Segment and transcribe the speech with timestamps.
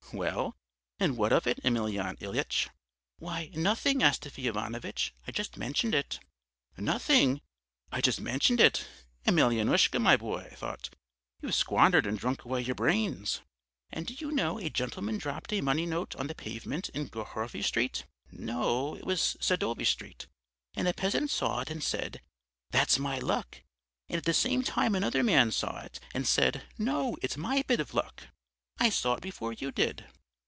[0.13, 0.57] "'Well,
[0.99, 2.67] and what of it, Emelyan Ilyitch?'
[3.19, 6.19] "'Why, nothing, Astafy Ivanovitch, I just mentioned it.'
[6.75, 7.39] "'"Nothing,
[7.93, 8.85] I just mentioned it!"
[9.25, 10.89] Emelyanoushka, my boy, I thought,
[11.39, 13.39] you've squandered and drunk away your brains!'
[13.89, 17.61] "'And do you know, a gentleman dropped a money note on the pavement in Gorohovy
[17.63, 20.27] Street, no, it was Sadovy Street.
[20.75, 22.19] And a peasant saw it and said,
[22.71, 23.61] "That's my luck";
[24.09, 27.79] and at the same time another man saw it and said, "No, it's my bit
[27.79, 28.23] of luck.
[28.79, 30.07] I saw it before you did."'